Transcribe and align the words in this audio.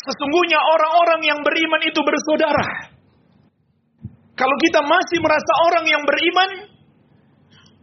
Sesungguhnya 0.00 0.56
orang-orang 0.56 1.20
yang 1.28 1.40
beriman 1.44 1.82
itu 1.84 2.00
bersaudara. 2.00 2.96
Kalau 4.32 4.56
kita 4.64 4.80
masih 4.80 5.18
merasa 5.20 5.52
orang 5.68 5.84
yang 5.84 6.02
beriman, 6.08 6.50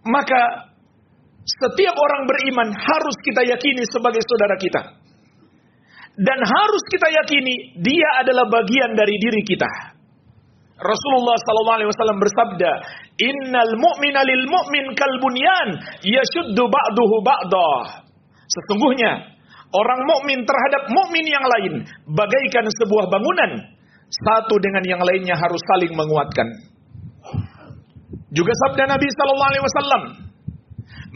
maka 0.09 0.73
setiap 1.45 1.93
orang 1.93 2.25
beriman 2.25 2.73
harus 2.73 3.15
kita 3.21 3.45
yakini 3.45 3.85
sebagai 3.93 4.25
saudara 4.25 4.57
kita. 4.57 4.81
Dan 6.17 6.41
harus 6.41 6.83
kita 6.89 7.13
yakini 7.13 7.77
dia 7.77 8.09
adalah 8.25 8.49
bagian 8.49 8.97
dari 8.97 9.13
diri 9.21 9.45
kita. 9.45 9.69
Rasulullah 10.81 11.37
wasallam 11.37 12.17
bersabda, 12.17 12.71
"Innal 13.21 13.77
mu'mina 13.77 14.25
lil 14.25 14.49
mu'min 14.49 14.97
kal 14.97 15.13
bunyan 15.21 15.77
yashuddu 16.01 16.65
ba'duhu 16.65 17.15
ba'dah." 17.21 18.05
Sesungguhnya 18.49 19.36
orang 19.73 20.01
mukmin 20.07 20.39
terhadap 20.47 20.87
mukmin 20.91 21.25
yang 21.27 21.43
lain 21.43 21.73
bagaikan 22.11 22.65
sebuah 22.71 23.11
bangunan, 23.11 23.51
satu 24.07 24.55
dengan 24.63 24.83
yang 24.87 25.01
lainnya 25.03 25.35
harus 25.35 25.59
saling 25.75 25.91
menguatkan. 25.91 26.47
Juga 28.31 28.53
sabda 28.67 28.91
Nabi 28.91 29.07
sallallahu 29.07 29.51
alaihi 29.51 29.65
wasallam, 29.65 30.03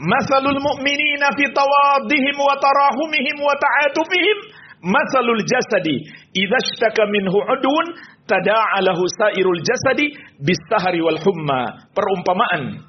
"Masalul 0.00 0.60
mu'minina 0.60 1.28
fi 1.36 1.44
tawaddihim 1.52 2.36
wa 2.40 2.56
tarahumihim 2.56 3.36
wa 3.40 3.52
ta'atufihim 3.56 4.38
masalul 4.82 5.40
jasadi 5.46 6.08
idza 6.34 6.58
ishtaka 6.58 7.06
minhu 7.12 7.36
udwun 7.36 7.86
tada'alahu 8.26 9.02
sairul 9.20 9.60
jasadi 9.60 10.16
bisahari 10.40 11.04
wal 11.04 11.20
humma." 11.20 11.86
Perumpamaan 11.92 12.80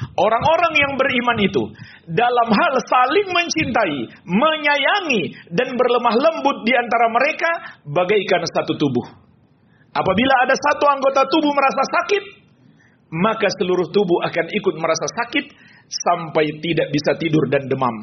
Orang-orang 0.00 0.72
yang 0.80 0.92
beriman 0.96 1.38
itu 1.44 1.62
dalam 2.08 2.48
hal 2.48 2.74
saling 2.88 3.28
mencintai, 3.28 3.98
menyayangi 4.24 5.22
dan 5.52 5.76
berlemah 5.76 6.16
lembut 6.16 6.64
di 6.64 6.72
antara 6.72 7.06
mereka 7.12 7.50
bagaikan 7.84 8.40
satu 8.48 8.80
tubuh. 8.80 9.06
Apabila 9.92 10.34
ada 10.48 10.56
satu 10.56 10.84
anggota 10.88 11.28
tubuh 11.28 11.52
merasa 11.52 11.82
sakit, 12.00 12.24
maka 13.12 13.52
seluruh 13.60 13.92
tubuh 13.92 14.24
akan 14.24 14.46
ikut 14.56 14.74
merasa 14.80 15.04
sakit 15.20 15.44
sampai 15.90 16.48
tidak 16.64 16.88
bisa 16.94 17.12
tidur 17.20 17.44
dan 17.52 17.68
demam. 17.68 17.96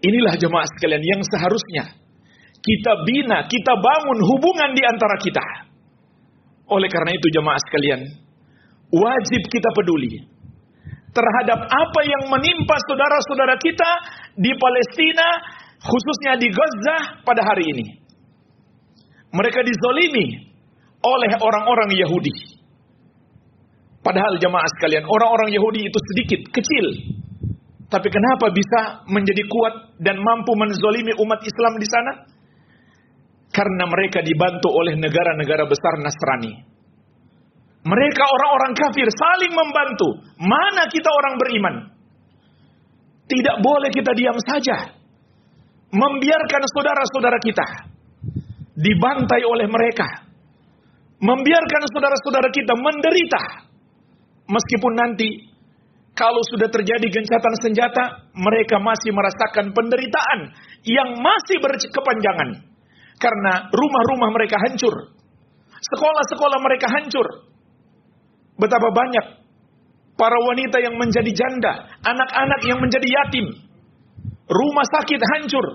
Inilah 0.00 0.36
jemaah 0.40 0.68
sekalian 0.78 1.04
yang 1.04 1.20
seharusnya 1.28 1.84
kita 2.64 2.92
bina, 3.04 3.44
kita 3.44 3.72
bangun 3.76 4.18
hubungan 4.24 4.70
di 4.72 4.82
antara 4.88 5.16
kita. 5.20 5.44
Oleh 6.72 6.88
karena 6.88 7.12
itu 7.12 7.28
jemaah 7.28 7.60
sekalian, 7.60 8.00
wajib 8.88 9.42
kita 9.52 9.68
peduli 9.76 10.33
terhadap 11.14 11.60
apa 11.70 12.00
yang 12.02 12.22
menimpa 12.26 12.76
saudara-saudara 12.90 13.54
kita 13.62 13.90
di 14.34 14.50
Palestina, 14.58 15.28
khususnya 15.78 16.34
di 16.42 16.50
Gaza 16.50 17.22
pada 17.22 17.40
hari 17.46 17.64
ini. 17.70 17.86
Mereka 19.30 19.62
dizolimi 19.62 20.50
oleh 21.02 21.32
orang-orang 21.38 21.90
Yahudi. 21.94 22.34
Padahal 24.04 24.36
jamaah 24.36 24.68
sekalian, 24.78 25.06
orang-orang 25.08 25.48
Yahudi 25.54 25.88
itu 25.88 25.98
sedikit, 26.12 26.40
kecil. 26.52 26.86
Tapi 27.88 28.08
kenapa 28.10 28.50
bisa 28.50 29.06
menjadi 29.06 29.42
kuat 29.48 29.74
dan 30.02 30.18
mampu 30.18 30.52
menzolimi 30.58 31.14
umat 31.14 31.40
Islam 31.40 31.72
di 31.78 31.88
sana? 31.88 32.12
Karena 33.54 33.86
mereka 33.86 34.18
dibantu 34.18 34.66
oleh 34.74 34.98
negara-negara 34.98 35.64
besar 35.70 36.02
Nasrani. 36.02 36.73
Mereka 37.84 38.24
orang-orang 38.24 38.72
kafir 38.72 39.04
saling 39.12 39.52
membantu. 39.52 40.08
Mana 40.40 40.88
kita 40.88 41.04
orang 41.04 41.34
beriman? 41.36 41.74
Tidak 43.28 43.60
boleh 43.60 43.92
kita 43.92 44.16
diam 44.16 44.40
saja. 44.40 44.96
Membiarkan 45.92 46.62
saudara-saudara 46.72 47.38
kita 47.44 47.66
dibantai 48.72 49.44
oleh 49.44 49.68
mereka. 49.68 50.08
Membiarkan 51.20 51.82
saudara-saudara 51.92 52.48
kita 52.48 52.72
menderita. 52.72 53.42
Meskipun 54.48 54.92
nanti 54.96 55.28
kalau 56.16 56.40
sudah 56.40 56.72
terjadi 56.72 57.04
gencatan 57.04 57.54
senjata, 57.60 58.32
mereka 58.32 58.80
masih 58.80 59.12
merasakan 59.12 59.76
penderitaan 59.76 60.40
yang 60.88 61.20
masih 61.20 61.60
berkepanjangan. 61.60 62.64
Karena 63.20 63.68
rumah-rumah 63.68 64.30
mereka 64.32 64.56
hancur. 64.56 65.12
Sekolah-sekolah 65.84 66.58
mereka 66.64 66.88
hancur 66.88 67.53
Betapa 68.54 68.88
banyak 68.94 69.26
para 70.14 70.38
wanita 70.46 70.78
yang 70.78 70.94
menjadi 70.94 71.30
janda, 71.34 71.90
anak-anak 72.06 72.60
yang 72.62 72.78
menjadi 72.78 73.06
yatim, 73.06 73.46
rumah 74.46 74.86
sakit 74.94 75.20
hancur. 75.20 75.66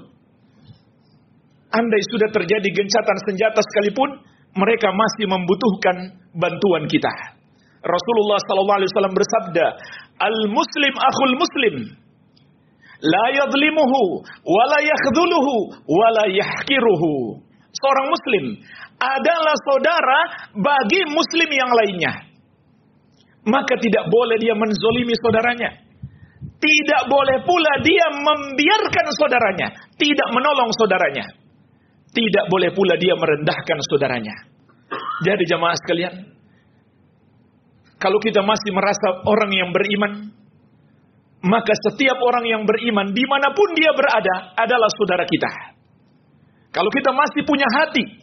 Andai 1.70 2.02
sudah 2.10 2.30
terjadi 2.34 2.70
gencatan 2.72 3.18
senjata 3.30 3.62
sekalipun, 3.62 4.10
mereka 4.58 4.90
masih 4.90 5.30
membutuhkan 5.30 6.18
bantuan 6.34 6.90
kita. 6.90 7.12
Rasulullah 7.84 8.40
SAW 8.42 9.14
bersabda, 9.14 9.66
Al-Muslim 10.20 10.94
akhul 10.98 11.36
Muslim, 11.38 11.76
la 13.06 13.26
yadlimuhu, 13.38 14.02
wa 14.26 14.64
la 14.72 14.80
yakhduluhu, 14.82 15.56
wa 15.84 16.08
la 16.16 16.26
yahkiruhu. 16.32 17.44
Seorang 17.70 18.08
Muslim 18.10 18.46
adalah 18.98 19.56
saudara 19.70 20.20
bagi 20.58 21.06
Muslim 21.08 21.50
yang 21.54 21.70
lainnya 21.70 22.29
maka 23.48 23.80
tidak 23.80 24.10
boleh 24.12 24.38
dia 24.42 24.56
menzolimi 24.58 25.16
saudaranya. 25.16 25.88
Tidak 26.60 27.02
boleh 27.08 27.40
pula 27.48 27.74
dia 27.80 28.08
membiarkan 28.12 29.08
saudaranya, 29.16 29.68
tidak 29.96 30.28
menolong 30.36 30.72
saudaranya. 30.76 31.26
Tidak 32.10 32.46
boleh 32.52 32.76
pula 32.76 33.00
dia 33.00 33.16
merendahkan 33.16 33.80
saudaranya. 33.88 34.36
Jadi 35.24 35.44
jamaah 35.48 35.78
sekalian, 35.80 36.14
kalau 37.96 38.20
kita 38.20 38.44
masih 38.44 38.76
merasa 38.76 39.24
orang 39.24 39.52
yang 39.56 39.70
beriman, 39.72 40.32
maka 41.44 41.72
setiap 41.88 42.20
orang 42.20 42.44
yang 42.48 42.64
beriman 42.68 43.16
di 43.16 43.24
mana 43.24 43.56
pun 43.56 43.70
dia 43.76 43.96
berada 43.96 44.56
adalah 44.60 44.92
saudara 44.92 45.24
kita. 45.24 45.52
Kalau 46.76 46.92
kita 46.92 47.16
masih 47.16 47.48
punya 47.48 47.68
hati 47.72 48.19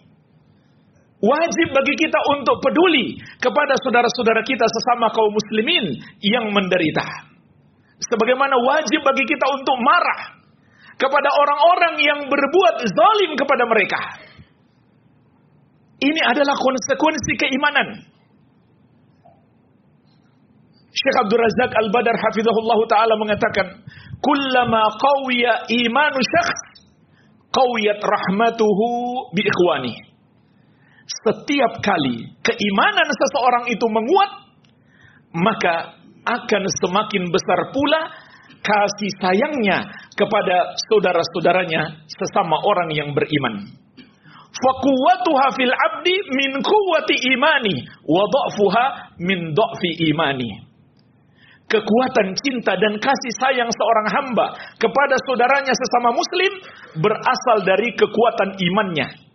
Wajib 1.26 1.68
bagi 1.74 1.94
kita 1.98 2.20
untuk 2.38 2.62
peduli 2.62 3.18
kepada 3.42 3.74
saudara-saudara 3.82 4.46
kita 4.46 4.62
sesama 4.62 5.10
kaum 5.10 5.34
muslimin 5.34 5.98
yang 6.22 6.54
menderita. 6.54 7.02
Sebagaimana 7.98 8.54
wajib 8.62 9.02
bagi 9.02 9.24
kita 9.26 9.46
untuk 9.50 9.76
marah 9.82 10.38
kepada 10.94 11.28
orang-orang 11.34 11.94
yang 11.98 12.20
berbuat 12.30 12.74
zalim 12.86 13.34
kepada 13.34 13.64
mereka. 13.66 14.00
Ini 15.98 16.20
adalah 16.30 16.54
konsekuensi 16.54 17.32
keimanan. 17.40 17.88
Syekh 20.96 21.16
Abdul 21.26 21.40
Razak 21.40 21.72
Al-Badar 21.76 22.16
hafizahullah 22.16 22.78
taala 22.88 23.14
mengatakan, 23.20 23.84
"Kullama 24.20 24.80
qawiya 24.96 25.68
imanu 25.72 26.20
syakhs, 26.20 26.60
qawiyat 27.52 28.00
rahmatuhu 28.00 28.88
bi 29.36 29.44
ikhwani." 29.44 30.15
Setiap 31.06 31.78
kali 31.86 32.34
keimanan 32.42 33.08
seseorang 33.14 33.64
itu 33.70 33.86
menguat, 33.86 34.30
maka 35.38 35.74
akan 36.26 36.62
semakin 36.82 37.30
besar 37.30 37.60
pula 37.70 38.02
kasih 38.66 39.12
sayangnya 39.22 39.86
kepada 40.18 40.74
saudara-saudaranya 40.90 42.02
sesama 42.10 42.58
orang 42.66 42.90
yang 42.90 43.14
beriman. 43.14 43.70
Fakuwatuha 44.56 45.46
fil 45.54 45.70
abdi 45.70 46.16
min 46.34 46.50
kuwati 46.64 47.14
imani 47.36 47.86
wa 48.08 48.24
dha'fuha 48.26 48.86
min 49.22 49.54
dha'fi 49.54 50.10
imani. 50.10 50.66
Kekuatan 51.66 52.34
cinta 52.34 52.78
dan 52.78 52.94
kasih 52.98 53.32
sayang 53.42 53.70
seorang 53.70 54.06
hamba 54.10 54.46
kepada 54.78 55.18
saudaranya 55.26 55.74
sesama 55.74 56.14
muslim 56.14 56.52
berasal 57.02 57.58
dari 57.66 57.90
kekuatan 57.94 58.54
imannya 58.54 59.25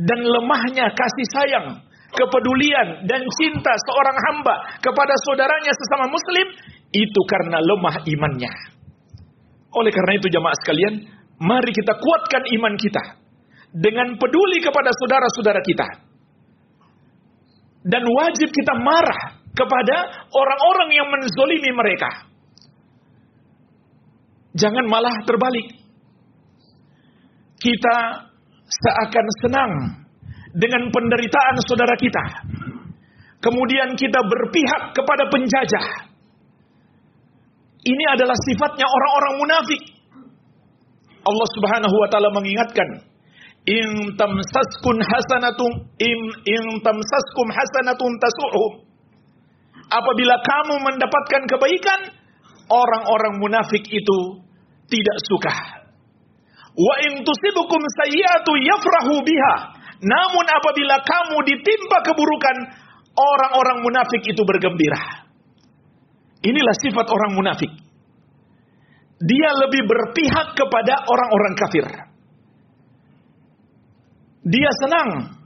dan 0.00 0.20
lemahnya 0.24 0.88
kasih 0.92 1.26
sayang, 1.32 1.66
kepedulian 2.12 3.04
dan 3.08 3.20
cinta 3.40 3.72
seorang 3.88 4.16
hamba 4.30 4.54
kepada 4.80 5.14
saudaranya 5.24 5.72
sesama 5.72 6.06
muslim 6.12 6.46
itu 6.92 7.20
karena 7.28 7.58
lemah 7.60 7.96
imannya. 8.04 8.52
Oleh 9.72 9.92
karena 9.92 10.20
itu 10.20 10.28
jamaah 10.28 10.56
sekalian, 10.60 10.94
mari 11.40 11.72
kita 11.72 11.96
kuatkan 11.96 12.44
iman 12.60 12.74
kita 12.76 13.04
dengan 13.72 14.20
peduli 14.20 14.60
kepada 14.60 14.92
saudara-saudara 14.92 15.60
kita. 15.64 15.88
Dan 17.82 18.04
wajib 18.04 18.52
kita 18.52 18.78
marah 18.78 19.42
kepada 19.56 20.28
orang-orang 20.30 20.90
yang 20.94 21.08
menzolimi 21.08 21.72
mereka. 21.72 22.30
Jangan 24.52 24.84
malah 24.86 25.24
terbalik. 25.24 25.80
Kita 27.56 27.96
seakan 28.80 29.26
senang 29.44 29.72
dengan 30.56 30.88
penderitaan 30.92 31.56
saudara 31.68 31.96
kita. 31.96 32.24
Kemudian 33.42 33.98
kita 33.98 34.20
berpihak 34.22 34.94
kepada 34.94 35.26
penjajah. 35.26 35.86
Ini 37.82 38.04
adalah 38.14 38.38
sifatnya 38.46 38.86
orang-orang 38.86 39.34
munafik. 39.42 39.82
Allah 41.22 41.48
Subhanahu 41.58 41.96
wa 41.98 42.08
taala 42.10 42.30
mengingatkan, 42.30 43.10
In 43.62 44.18
tamsaskun 44.18 44.98
hasanatun 45.02 45.70
in, 46.02 46.18
in 46.46 46.62
tamsaskum 46.82 47.46
hasanatun 47.50 48.10
tasu'hum. 48.18 48.72
Apabila 49.86 50.34
kamu 50.38 50.74
mendapatkan 50.82 51.42
kebaikan, 51.46 52.00
orang-orang 52.70 53.38
munafik 53.38 53.86
itu 53.86 54.18
tidak 54.90 55.18
suka. 55.30 55.81
Wa 56.72 56.94
in 57.04 57.20
tusibukum 57.20 57.80
sayyi'atu 58.00 58.52
yafrahu 58.64 59.20
biha. 59.20 59.56
Namun 60.02 60.46
apabila 60.48 60.96
kamu 61.04 61.36
ditimpa 61.46 61.98
keburukan, 62.02 62.56
orang-orang 63.12 63.78
munafik 63.84 64.22
itu 64.24 64.42
bergembira. 64.42 65.28
Inilah 66.42 66.76
sifat 66.82 67.06
orang 67.06 67.32
munafik. 67.38 67.70
Dia 69.22 69.50
lebih 69.62 69.86
berpihak 69.86 70.58
kepada 70.58 71.06
orang-orang 71.06 71.54
kafir. 71.54 71.86
Dia 74.42 74.70
senang. 74.82 75.38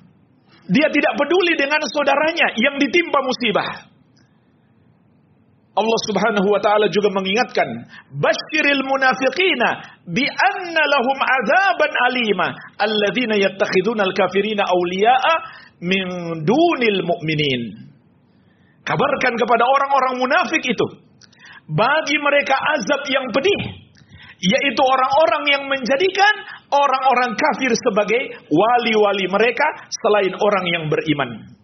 Dia 0.72 0.88
tidak 0.88 1.12
peduli 1.20 1.52
dengan 1.60 1.84
saudaranya 1.84 2.56
yang 2.56 2.80
ditimpa 2.80 3.18
musibah. 3.20 3.95
Allah 5.76 6.00
Subhanahu 6.08 6.48
wa 6.48 6.60
taala 6.64 6.88
juga 6.88 7.12
mengingatkan, 7.12 7.68
"Basyiril 8.16 8.80
munafiqina 8.80 9.68
bi 10.08 10.24
anna 10.24 10.82
lahum 10.88 11.18
adzaban 11.20 11.92
alima 12.08 12.48
alladzina 12.80 13.36
yattakhiduna 13.36 14.08
al-kafirina 14.08 14.64
awliya'a 14.64 15.34
min 15.84 16.06
dunil 16.48 17.00
mu'minin." 17.04 17.62
Kabarkan 18.88 19.34
kepada 19.36 19.64
orang-orang 19.68 20.14
munafik 20.16 20.64
itu 20.64 20.86
bagi 21.68 22.16
mereka 22.24 22.56
azab 22.78 23.02
yang 23.10 23.28
pedih 23.34 23.84
yaitu 24.36 24.82
orang-orang 24.84 25.44
yang 25.48 25.62
menjadikan 25.64 26.34
orang-orang 26.68 27.34
kafir 27.34 27.72
sebagai 27.72 28.22
wali-wali 28.52 29.26
mereka 29.32 29.64
selain 29.90 30.32
orang 30.36 30.64
yang 30.68 30.84
beriman. 30.92 31.56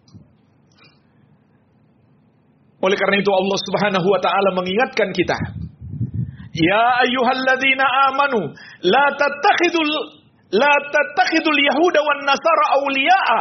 Oleh 2.83 2.99
karena 2.99 3.23
itu 3.23 3.31
Allah 3.31 3.59
Subhanahu 3.71 4.07
wa 4.11 4.19
taala 4.19 4.49
mengingatkan 4.59 5.15
kita. 5.15 5.39
Ya 6.51 6.85
ayyuhalladzina 7.07 7.85
amanu 8.11 8.51
la 8.83 9.05
tattakhidul 9.15 9.87
la 10.51 10.73
tattakhidul 10.91 11.59
yahuda 11.63 11.99
wan 12.03 12.19
nasara 12.27 12.65
awliya'a. 12.75 13.39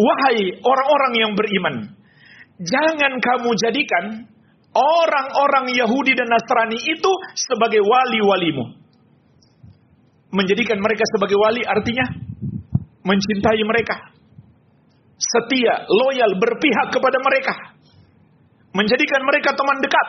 Wahai 0.00 0.56
orang-orang 0.64 1.12
yang 1.20 1.32
beriman, 1.36 1.74
jangan 2.64 3.20
kamu 3.20 3.50
jadikan 3.68 4.04
orang-orang 4.72 5.68
Yahudi 5.76 6.16
dan 6.16 6.32
Nasrani 6.32 6.80
itu 6.80 7.12
sebagai 7.36 7.84
wali-walimu. 7.84 8.80
Menjadikan 10.32 10.80
mereka 10.80 11.04
sebagai 11.12 11.36
wali 11.36 11.60
artinya 11.68 12.06
mencintai 13.04 13.60
mereka. 13.60 14.14
Setia, 15.20 15.84
loyal, 15.84 16.32
berpihak 16.40 16.96
kepada 16.96 17.18
mereka 17.20 17.76
menjadikan 18.70 19.20
mereka 19.26 19.50
teman 19.54 19.78
dekat, 19.82 20.08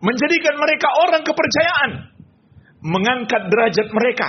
menjadikan 0.00 0.54
mereka 0.56 0.88
orang 1.04 1.22
kepercayaan, 1.22 1.90
mengangkat 2.80 3.42
derajat 3.52 3.88
mereka 3.92 4.28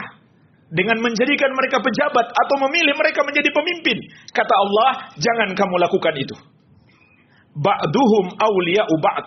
dengan 0.73 0.97
menjadikan 0.99 1.53
mereka 1.53 1.79
pejabat 1.79 2.27
atau 2.33 2.55
memilih 2.67 2.97
mereka 2.97 3.21
menjadi 3.23 3.49
pemimpin. 3.53 3.97
Kata 4.33 4.53
Allah, 4.53 4.91
jangan 5.21 5.49
kamu 5.53 5.75
lakukan 5.81 6.15
itu. 6.17 6.35
Ba'duhum 7.53 8.25
awliya'u 8.41 8.95
ba'd. 8.97 9.25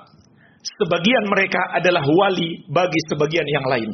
Sebagian 0.67 1.31
mereka 1.31 1.79
adalah 1.79 2.03
wali 2.03 2.67
bagi 2.67 3.01
sebagian 3.07 3.47
yang 3.47 3.63
lain. 3.71 3.91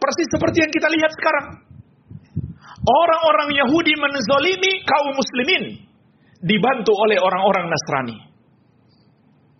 Persis 0.00 0.28
seperti 0.32 0.64
yang 0.64 0.72
kita 0.72 0.88
lihat 0.88 1.12
sekarang. 1.12 1.46
Orang-orang 2.86 3.52
Yahudi 3.52 3.92
menzolimi 4.00 4.80
kaum 4.88 5.12
muslimin 5.12 5.85
dibantu 6.46 6.94
oleh 6.94 7.18
orang-orang 7.18 7.66
Nasrani. 7.66 8.16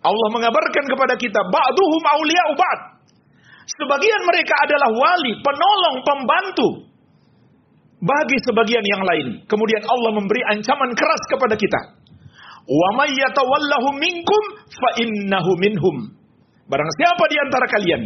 Allah 0.07 0.29
mengabarkan 0.31 0.85
kepada 0.87 1.19
kita, 1.19 1.41
ba'duhum 1.51 2.03
ba'd. 2.55 2.79
Sebagian 3.67 4.21
mereka 4.23 4.55
adalah 4.63 4.89
wali, 4.95 5.35
penolong, 5.43 5.97
pembantu 6.07 6.67
bagi 7.99 8.37
sebagian 8.47 8.85
yang 8.87 9.03
lain. 9.03 9.27
Kemudian 9.43 9.83
Allah 9.83 10.11
memberi 10.15 10.41
ancaman 10.47 10.95
keras 10.95 11.23
kepada 11.27 11.59
kita. 11.59 11.99
Wa 12.67 12.89
may 12.95 13.11
minkum 13.99 14.43
fa 14.71 14.89
minhum. 15.59 15.97
Barang 16.67 16.91
siapa 16.99 17.23
di 17.27 17.37
antara 17.39 17.65
kalian 17.67 18.03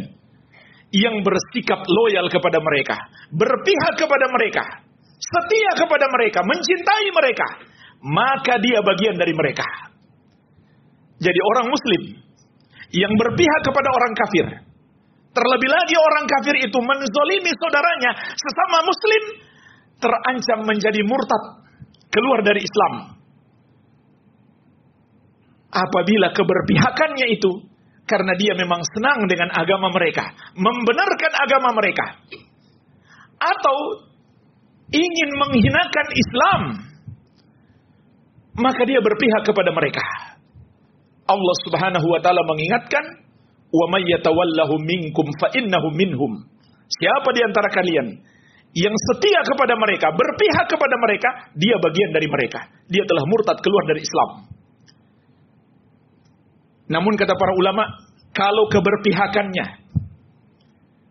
yang 0.94 1.22
bersikap 1.22 1.82
loyal 1.86 2.30
kepada 2.30 2.58
mereka, 2.62 2.98
berpihak 3.34 3.94
kepada 3.98 4.26
mereka, 4.30 4.64
setia 5.18 5.72
kepada 5.82 6.06
mereka, 6.14 6.46
mencintai 6.46 7.08
mereka, 7.10 7.48
maka 8.02 8.58
dia 8.58 8.82
bagian 8.82 9.16
dari 9.18 9.34
mereka. 9.34 9.66
Jadi 11.22 11.40
orang 11.54 11.70
muslim 11.70 12.02
yang 12.92 13.14
berpihak 13.14 13.62
kepada 13.62 13.90
orang 13.94 14.14
kafir. 14.18 14.46
Terlebih 15.32 15.70
lagi 15.72 15.96
orang 15.96 16.26
kafir 16.28 16.56
itu 16.60 16.78
menzolimi 16.82 17.52
saudaranya 17.56 18.12
sesama 18.36 18.84
muslim 18.84 19.24
terancam 20.02 20.60
menjadi 20.68 21.02
murtad 21.08 21.44
keluar 22.12 22.44
dari 22.44 22.60
Islam. 22.66 22.94
Apabila 25.72 26.36
keberpihakannya 26.36 27.28
itu 27.32 27.72
karena 28.04 28.36
dia 28.36 28.52
memang 28.60 28.84
senang 28.92 29.24
dengan 29.32 29.56
agama 29.56 29.88
mereka, 29.88 30.36
membenarkan 30.60 31.34
agama 31.48 31.70
mereka, 31.80 32.20
atau 33.40 33.78
ingin 34.92 35.32
menghinakan 35.40 36.08
Islam, 36.12 36.62
maka 38.58 38.82
dia 38.84 39.00
berpihak 39.00 39.44
kepada 39.48 39.72
mereka. 39.72 40.04
Allah 41.28 41.56
Subhanahu 41.64 42.08
wa 42.08 42.20
taala 42.20 42.44
mengingatkan, 42.44 43.24
"Wa 43.72 43.86
may 43.88 44.04
yatawallahu 44.12 44.76
minkum 44.84 45.28
fa 45.40 45.48
innahu 45.56 45.88
minhum." 45.96 46.44
Siapa 46.92 47.30
di 47.32 47.42
antara 47.46 47.72
kalian 47.72 48.08
yang 48.76 48.96
setia 49.12 49.40
kepada 49.48 49.76
mereka, 49.80 50.12
berpihak 50.12 50.68
kepada 50.68 50.96
mereka, 51.00 51.30
dia 51.56 51.76
bagian 51.80 52.12
dari 52.12 52.28
mereka. 52.28 52.68
Dia 52.88 53.04
telah 53.08 53.24
murtad 53.28 53.60
keluar 53.64 53.84
dari 53.88 54.04
Islam. 54.04 54.30
Namun 56.92 57.16
kata 57.16 57.36
para 57.36 57.56
ulama, 57.56 57.84
kalau 58.36 58.68
keberpihakannya, 58.68 59.66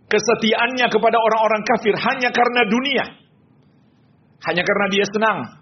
kesetiaannya 0.08 0.86
kepada 0.92 1.16
orang-orang 1.16 1.62
kafir 1.64 1.94
hanya 1.96 2.28
karena 2.32 2.62
dunia, 2.68 3.04
hanya 4.44 4.62
karena 4.64 4.86
dia 4.92 5.04
senang, 5.08 5.59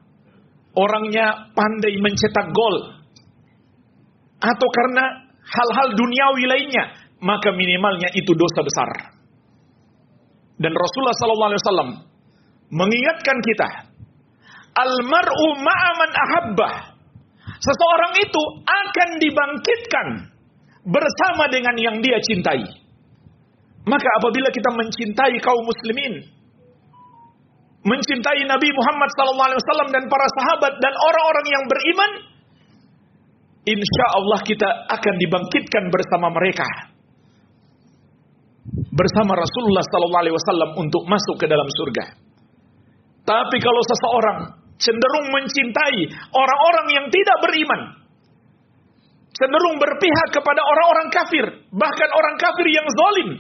orangnya 0.79 1.51
pandai 1.59 1.99
mencetak 1.99 2.55
gol 2.55 2.77
atau 4.39 4.69
karena 4.71 5.05
hal-hal 5.43 5.89
duniawi 5.99 6.45
lainnya, 6.47 6.95
maka 7.19 7.51
minimalnya 7.51 8.15
itu 8.15 8.31
dosa 8.39 8.63
besar. 8.63 8.91
Dan 10.59 10.75
Rasulullah 10.75 11.17
sallallahu 11.19 11.51
alaihi 11.51 11.63
wasallam 11.63 11.91
mengingatkan 12.71 13.39
kita, 13.43 13.69
almar'u 14.79 15.47
ma'aman 15.59 16.11
ahabbah. 16.15 16.75
Seseorang 17.59 18.15
itu 18.23 18.43
akan 18.63 19.09
dibangkitkan 19.19 20.07
bersama 20.87 21.51
dengan 21.51 21.75
yang 21.75 21.97
dia 21.99 22.23
cintai. 22.23 22.63
Maka 23.89 24.09
apabila 24.21 24.53
kita 24.53 24.71
mencintai 24.79 25.35
kaum 25.43 25.65
muslimin, 25.67 26.23
mencintai 27.87 28.43
Nabi 28.49 28.69
Muhammad 28.75 29.11
SAW 29.15 29.91
dan 29.95 30.05
para 30.11 30.27
sahabat 30.35 30.73
dan 30.83 30.95
orang-orang 30.99 31.47
yang 31.47 31.65
beriman, 31.69 32.11
insya 33.69 34.07
Allah 34.19 34.41
kita 34.43 34.69
akan 34.99 35.15
dibangkitkan 35.21 35.85
bersama 35.93 36.33
mereka, 36.35 36.67
bersama 38.91 39.39
Rasulullah 39.39 39.85
SAW 39.87 40.75
untuk 40.81 41.03
masuk 41.07 41.37
ke 41.39 41.47
dalam 41.47 41.69
surga. 41.71 42.05
Tapi 43.29 43.57
kalau 43.61 43.83
seseorang 43.85 44.39
cenderung 44.81 45.27
mencintai 45.29 46.01
orang-orang 46.33 46.87
yang 46.97 47.07
tidak 47.13 47.39
beriman, 47.45 47.81
cenderung 49.37 49.77
berpihak 49.77 50.29
kepada 50.33 50.61
orang-orang 50.65 51.09
kafir, 51.13 51.47
bahkan 51.71 52.11
orang 52.11 52.37
kafir 52.41 52.67
yang 52.73 52.87
zalim, 52.89 53.31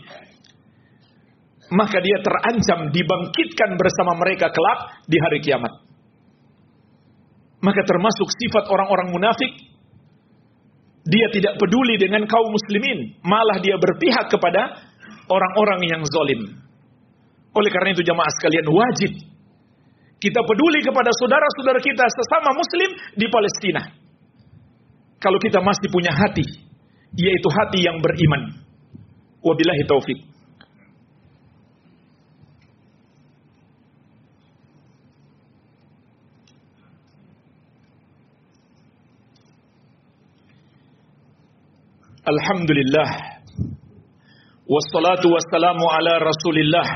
maka 1.69 1.99
dia 2.01 2.19
terancam 2.25 2.89
dibangkitkan 2.93 3.71
bersama 3.77 4.17
mereka 4.21 4.49
kelak 4.49 5.05
di 5.05 5.17
hari 5.21 5.39
kiamat. 5.45 5.73
Maka 7.59 7.83
termasuk 7.85 8.29
sifat 8.31 8.71
orang-orang 8.71 9.11
munafik, 9.11 9.51
dia 11.09 11.27
tidak 11.35 11.59
peduli 11.59 11.99
dengan 11.99 12.23
kaum 12.29 12.49
muslimin, 12.55 13.19
malah 13.27 13.59
dia 13.59 13.75
berpihak 13.77 14.31
kepada 14.31 14.79
orang-orang 15.27 15.81
yang 15.89 16.03
zalim. 16.07 16.63
Oleh 17.53 17.71
karena 17.73 17.97
itu 17.97 18.07
jamaah 18.07 18.33
sekalian 18.39 18.67
wajib 18.71 19.13
kita 20.19 20.41
peduli 20.43 20.83
kepada 20.83 21.15
saudara-saudara 21.15 21.79
kita 21.79 22.05
sesama 22.11 22.51
muslim 22.59 22.91
di 23.15 23.27
Palestina. 23.31 23.83
Kalau 25.23 25.39
kita 25.39 25.63
masih 25.63 25.87
punya 25.95 26.11
hati, 26.11 26.47
yaitu 27.15 27.49
hati 27.51 27.87
yang 27.87 28.03
beriman. 28.03 28.67
Wabillahi 29.43 29.83
taufik. 29.87 30.19
Alhamdulillah. 42.29 43.41
Wassalatu 44.69 45.33
wassalamu 45.33 45.85
ala 45.89 46.21
rasulillah 46.21 46.89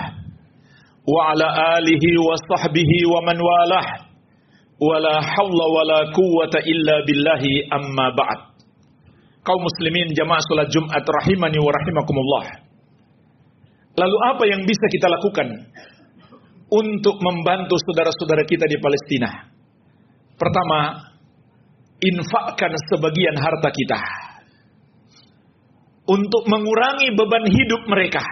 Wa 1.09 1.33
ala 1.33 1.81
alihi 1.81 2.21
wa 2.21 2.37
sahbihi 2.37 3.09
wa 3.09 3.25
man 3.25 3.41
walah. 3.41 3.87
Wala 4.77 5.15
hawla 5.25 5.65
wala 5.73 5.99
quwwata 6.13 6.61
illa 6.63 7.01
billahi 7.09 7.65
amma 7.73 8.13
ba'd. 8.13 8.41
Kaum 9.43 9.59
muslimin 9.65 10.13
jamaah 10.13 10.43
salat 10.45 10.69
Jumat 10.71 11.03
rahimani 11.03 11.59
wa 11.59 11.71
rahimakumullah. 11.75 12.45
Lalu 13.99 14.17
apa 14.31 14.45
yang 14.49 14.65
bisa 14.65 14.89
kita 14.89 15.05
lakukan 15.05 15.69
Untuk 16.73 17.21
membantu 17.21 17.77
saudara-saudara 17.77 18.49
kita 18.49 18.65
di 18.65 18.81
Palestina? 18.81 19.53
Pertama 20.41 21.09
Infakkan 22.01 22.73
sebagian 22.89 23.37
harta 23.37 23.69
kita 23.69 24.32
untuk 26.07 26.43
mengurangi 26.51 27.15
beban 27.15 27.47
hidup 27.47 27.83
mereka. 27.87 28.23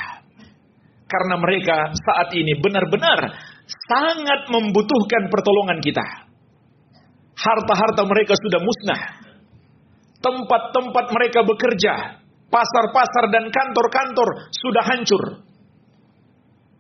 Karena 1.11 1.37
mereka 1.43 1.91
saat 1.91 2.31
ini 2.39 2.55
benar-benar 2.62 3.35
sangat 3.67 4.47
membutuhkan 4.50 5.27
pertolongan 5.27 5.83
kita. 5.83 6.07
Harta-harta 7.35 8.03
mereka 8.07 8.35
sudah 8.39 8.61
musnah. 8.62 9.03
Tempat-tempat 10.21 11.07
mereka 11.17 11.41
bekerja, 11.43 12.21
pasar-pasar 12.53 13.25
dan 13.33 13.49
kantor-kantor 13.49 14.53
sudah 14.53 14.85
hancur. 14.85 15.25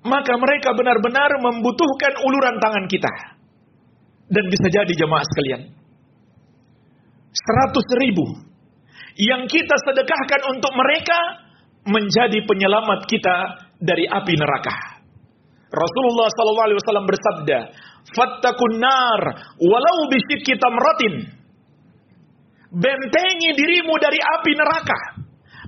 Maka 0.04 0.32
mereka 0.36 0.76
benar-benar 0.76 1.30
membutuhkan 1.40 2.20
uluran 2.22 2.56
tangan 2.60 2.86
kita. 2.86 3.12
Dan 4.30 4.46
bisa 4.46 4.66
jadi 4.70 4.92
jemaah 4.94 5.26
sekalian. 5.26 5.62
Seratus 7.34 7.86
ribu 7.98 8.49
yang 9.20 9.44
kita 9.44 9.76
sedekahkan 9.84 10.40
untuk 10.56 10.72
mereka 10.72 11.18
menjadi 11.84 12.40
penyelamat 12.44 13.04
kita 13.04 13.36
dari 13.76 14.08
api 14.08 14.34
neraka. 14.36 15.00
Rasulullah 15.70 16.28
sallallahu 16.32 16.66
alaihi 16.66 16.80
wasallam 16.82 17.06
bersabda, 17.06 17.58
"Fattakun 18.16 18.80
nar 18.80 19.22
walau 19.60 19.98
bisyikki 20.10 20.56
tamratin." 20.56 21.36
Bentengi 22.70 23.50
dirimu 23.58 23.94
dari 23.98 24.18
api 24.18 24.52
neraka 24.54 24.98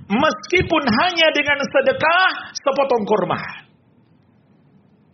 meskipun 0.07 0.83
hanya 1.03 1.27
dengan 1.35 1.59
sedekah 1.67 2.27
sepotong 2.55 3.03
kurma. 3.03 3.39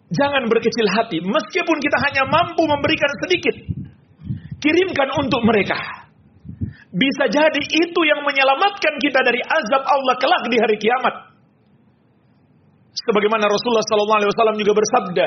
Jangan 0.09 0.49
berkecil 0.49 0.89
hati, 0.89 1.21
meskipun 1.21 1.77
kita 1.77 1.97
hanya 2.09 2.23
mampu 2.25 2.65
memberikan 2.65 3.11
sedikit, 3.25 3.55
kirimkan 4.57 5.09
untuk 5.21 5.41
mereka. 5.45 6.08
Bisa 6.89 7.29
jadi 7.29 7.61
itu 7.61 8.01
yang 8.01 8.25
menyelamatkan 8.25 8.93
kita 8.97 9.21
dari 9.21 9.41
azab 9.45 9.85
Allah 9.85 10.15
kelak 10.17 10.43
di 10.49 10.57
hari 10.57 10.77
kiamat. 10.81 11.15
Sebagaimana 13.05 13.45
Rasulullah 13.45 13.85
SAW 13.85 14.57
juga 14.57 14.73
bersabda, 14.73 15.25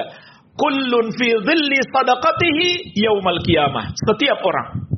"Kullun 0.59 1.15
fi 1.15 1.29
dhilli 1.39 1.79
sadaqatihi 1.87 2.99
yaumal 2.99 3.39
kiamah." 3.47 3.95
Setiap 3.95 4.43
orang 4.43 4.91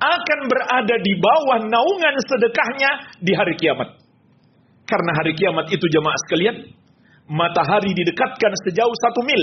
akan 0.00 0.40
berada 0.48 0.96
di 1.00 1.12
bawah 1.20 1.60
naungan 1.68 2.16
sedekahnya 2.24 2.90
di 3.20 3.32
hari 3.36 3.56
kiamat. 3.60 4.00
Karena 4.88 5.12
hari 5.20 5.36
kiamat 5.36 5.68
itu 5.72 5.84
jemaah 5.92 6.16
sekalian, 6.28 6.56
matahari 7.28 7.92
didekatkan 7.92 8.52
sejauh 8.64 8.96
satu 8.96 9.20
mil. 9.24 9.42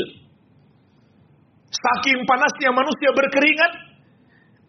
Saking 1.73 2.25
panasnya 2.25 2.69
manusia 2.73 3.11
berkeringat, 3.17 3.92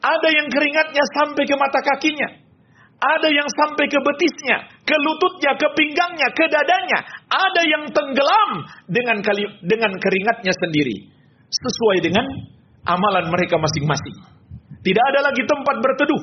ada 0.00 0.28
yang 0.30 0.48
keringatnya 0.50 1.04
sampai 1.14 1.42
ke 1.46 1.54
mata 1.54 1.80
kakinya. 1.82 2.44
Ada 3.04 3.28
yang 3.28 3.48
sampai 3.52 3.84
ke 3.90 3.98
betisnya, 4.00 4.64
ke 4.86 4.96
lututnya, 4.96 5.52
ke 5.60 5.68
pinggangnya, 5.76 6.28
ke 6.32 6.44
dadanya. 6.48 6.98
Ada 7.28 7.62
yang 7.68 7.84
tenggelam 7.92 8.50
dengan 8.88 9.20
kali, 9.20 9.44
dengan 9.66 9.92
keringatnya 9.98 10.54
sendiri. 10.56 11.12
Sesuai 11.52 12.00
dengan 12.00 12.24
amalan 12.88 13.28
mereka 13.28 13.60
masing-masing. 13.60 14.16
Tidak 14.80 15.04
ada 15.12 15.20
lagi 15.28 15.42
tempat 15.44 15.76
berteduh. 15.84 16.22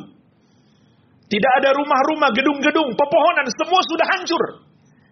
Tidak 1.32 1.52
ada 1.64 1.70
rumah-rumah, 1.78 2.30
gedung-gedung, 2.34 2.90
pepohonan, 2.98 3.48
semua 3.56 3.82
sudah 3.86 4.08
hancur. 4.18 4.44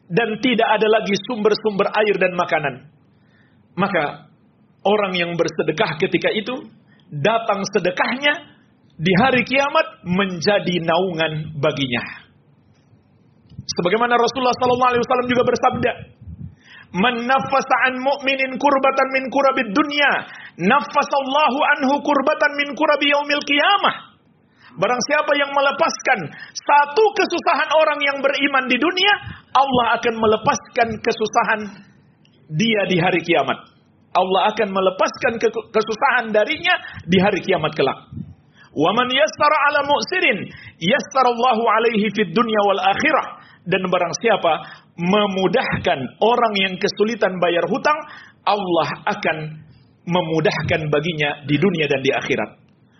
Dan 0.10 0.42
tidak 0.42 0.68
ada 0.68 0.88
lagi 0.89 1.16
sumber-sumber 1.30 1.86
air 1.96 2.16
dan 2.18 2.34
makanan. 2.34 2.75
Maka 3.78 4.25
orang 4.84 5.13
yang 5.16 5.32
bersedekah 5.38 6.01
ketika 6.01 6.34
itu, 6.34 6.66
datang 7.13 7.62
sedekahnya, 7.72 8.49
di 9.00 9.13
hari 9.15 9.48
kiamat 9.48 10.03
menjadi 10.03 10.75
naungan 10.84 11.56
baginya. 11.63 12.03
Sebagaimana 13.79 14.20
Rasulullah 14.20 14.56
sallallahu 14.60 14.91
alaihi 14.91 15.03
wasallam 15.08 15.29
juga 15.32 15.44
bersabda, 15.48 15.91
"Man 17.00 17.15
naffasa 17.24 17.75
an 17.88 17.96
mu'minin 18.03 18.60
kurbatan 18.60 19.08
min 19.15 19.24
kurabid 19.32 19.72
dunya, 19.72 20.12
naffasallahu 20.60 21.60
anhu 21.79 21.96
kurbatan 22.03 22.51
min 22.60 22.75
kurabi 22.75 23.08
yaumil 23.08 23.44
qiyamah." 23.48 23.96
Barang 24.79 25.01
siapa 25.08 25.32
yang 25.39 25.51
melepaskan 25.56 26.20
satu 26.56 27.03
kesusahan 27.15 27.70
orang 27.74 28.00
yang 28.03 28.18
beriman 28.20 28.68
di 28.68 28.77
dunia, 28.79 29.13
Allah 29.56 29.96
akan 29.96 30.13
melepaskan 30.20 30.88
kesusahan 31.03 31.62
dia 32.51 32.82
di 32.91 32.98
hari 33.00 33.24
kiamat. 33.24 33.60
Allah 34.10 34.41
akan 34.53 34.68
melepaskan 34.74 35.34
kesusahan 35.72 36.25
darinya 36.34 36.75
di 37.06 37.18
hari 37.22 37.39
kiamat 37.46 37.72
kelak. 37.77 37.98
Wa 38.73 38.91
man 38.93 39.07
yassara 39.09 39.57
ala 39.69 39.79
mu'sirin 39.89 40.39
yassarallahu 40.77 41.63
alaihi 41.65 42.07
fid 42.13 42.31
dunya 42.33 42.61
wal 42.69 42.81
akhirah. 42.85 43.27
Dan 43.69 43.85
barang 43.85 44.13
siapa 44.23 44.53
memudahkan 44.97 45.99
orang 46.21 46.53
yang 46.57 46.73
kesulitan 46.81 47.38
bayar 47.38 47.65
hutang, 47.69 47.99
Allah 48.47 48.89
akan 49.05 49.38
memudahkan 50.09 50.81
baginya 50.89 51.45
di 51.45 51.55
dunia 51.59 51.85
dan 51.85 52.01
di 52.01 52.09
akhirat. 52.09 52.59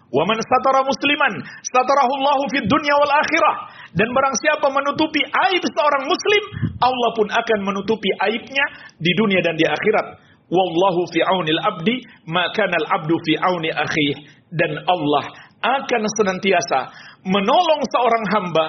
Wa 0.09 0.25
man 0.25 0.41
satara 0.41 0.81
musliman 0.81 1.33
satarahu 1.69 2.11
Allahu 2.17 2.43
fid 2.49 2.65
dunya 2.65 2.93
wal 2.97 3.13
akhirah. 3.13 3.55
Dan 3.93 4.09
barang 4.09 4.35
siapa 4.41 4.67
menutupi 4.73 5.21
aib 5.21 5.63
seorang 5.73 6.03
muslim, 6.05 6.43
Allah 6.81 7.09
pun 7.13 7.27
akan 7.29 7.59
menutupi 7.65 8.09
aibnya 8.25 8.65
di 8.97 9.11
dunia 9.17 9.41
dan 9.45 9.57
di 9.57 9.65
akhirat. 9.65 10.07
Wallahu 10.49 11.05
fi 11.13 11.21
aunil 11.21 11.61
abdi, 11.61 12.01
maka 12.25 12.65
al 12.65 12.85
abdu 13.01 13.15
fi 13.21 13.38
auni 13.38 13.69
akhih. 13.69 14.17
Dan 14.49 14.81
Allah 14.81 15.29
akan 15.60 16.04
senantiasa 16.16 16.80
menolong 17.28 17.82
seorang 17.92 18.25
hamba 18.32 18.66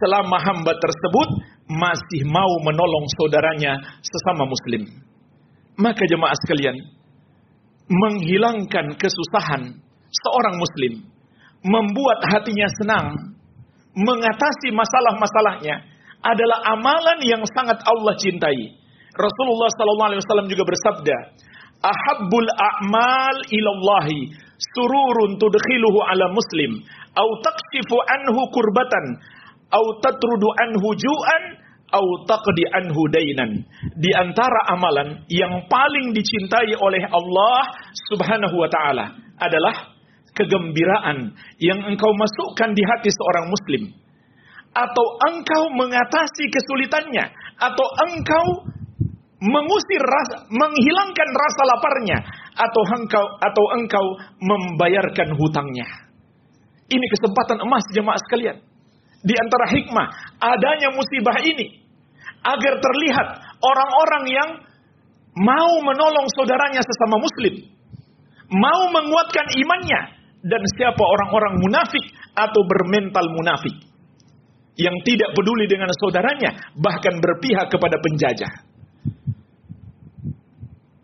selama 0.00 0.36
hamba 0.40 0.72
tersebut 0.72 1.28
masih 1.68 2.26
mau 2.26 2.50
menolong 2.66 3.06
saudaranya 3.20 3.78
sesama 4.00 4.48
muslim. 4.48 4.82
Maka 5.78 6.02
jemaah 6.08 6.34
sekalian, 6.44 6.76
menghilangkan 7.88 8.96
kesusahan 8.96 9.78
seorang 10.10 10.56
muslim, 10.58 10.92
membuat 11.62 12.18
hatinya 12.34 12.68
senang, 12.82 13.06
mengatasi 13.94 14.72
masalah-masalahnya 14.74 15.76
adalah 16.20 16.58
amalan 16.76 17.18
yang 17.24 17.42
sangat 17.54 17.80
Allah 17.84 18.14
cintai. 18.20 18.76
Rasulullah 19.16 19.68
SAW 19.72 20.46
juga 20.46 20.64
bersabda, 20.68 21.16
"Ahabbul 21.80 22.48
a'mal 22.48 23.36
ilallahi 23.48 24.49
sururun 24.76 25.40
tudkhiluhu 25.40 25.98
ala 26.04 26.28
muslim. 26.32 26.84
Au 27.16 27.28
takshifu 27.40 27.96
anhu 27.96 28.40
kurbatan. 28.52 29.04
Au 29.72 29.84
tatrudu 30.04 30.48
anhu 30.68 30.88
ju'an. 30.94 31.44
Au 31.90 32.06
taqdi 32.28 32.64
anhu 32.70 33.02
dainan. 33.10 33.66
Di 33.98 34.10
antara 34.14 34.70
amalan 34.70 35.26
yang 35.26 35.66
paling 35.66 36.14
dicintai 36.14 36.78
oleh 36.78 37.02
Allah 37.02 37.60
Subhanahu 38.14 38.54
wa 38.54 38.70
taala 38.70 39.18
adalah 39.42 39.74
kegembiraan 40.30 41.34
yang 41.58 41.82
engkau 41.90 42.14
masukkan 42.14 42.70
di 42.70 42.82
hati 42.86 43.10
seorang 43.10 43.50
muslim. 43.50 43.82
Atau 44.70 45.06
engkau 45.34 45.74
mengatasi 45.74 46.46
kesulitannya. 46.46 47.26
Atau 47.58 47.86
engkau 48.06 48.70
mengusir 49.40 50.02
rasa, 50.04 50.46
menghilangkan 50.52 51.28
rasa 51.32 51.62
laparnya 51.74 52.18
atau 52.60 52.82
engkau 53.00 53.24
atau 53.40 53.64
engkau 53.80 54.06
membayarkan 54.44 55.32
hutangnya. 55.32 55.88
Ini 56.90 57.06
kesempatan 57.16 57.64
emas 57.64 57.84
jemaah 57.96 58.20
sekalian. 58.28 58.58
Di 59.20 59.34
antara 59.36 59.66
hikmah 59.72 60.06
adanya 60.40 60.88
musibah 60.92 61.36
ini 61.44 61.80
agar 62.40 62.74
terlihat 62.80 63.28
orang-orang 63.60 64.24
yang 64.32 64.50
mau 65.36 65.72
menolong 65.84 66.26
saudaranya 66.36 66.80
sesama 66.80 67.20
muslim, 67.20 67.54
mau 68.48 68.82
menguatkan 68.90 69.46
imannya 69.60 70.00
dan 70.40 70.62
siapa 70.76 71.04
orang-orang 71.04 71.60
munafik 71.60 72.04
atau 72.32 72.60
bermental 72.64 73.28
munafik 73.28 73.76
yang 74.80 74.96
tidak 75.04 75.36
peduli 75.36 75.68
dengan 75.68 75.92
saudaranya 76.00 76.72
bahkan 76.80 77.20
berpihak 77.20 77.68
kepada 77.68 78.00
penjajah. 78.00 78.69